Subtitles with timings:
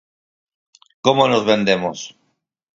[1.05, 1.99] Como nos vendemos?